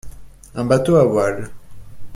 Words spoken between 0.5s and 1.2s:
Un bateau à